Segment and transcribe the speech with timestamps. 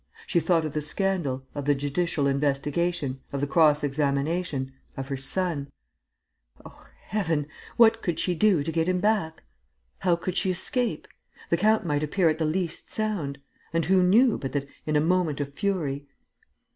[0.25, 5.15] She thought of the scandal, of the judicial investigation, of the cross examination, of her
[5.15, 5.69] son.
[6.65, 7.45] O Heaven!
[7.77, 9.43] What could she do to get him back?
[9.99, 11.07] How could she escape?
[11.51, 13.37] The count might appear at the least sound.
[13.73, 16.07] And who knew but that, in a moment of fury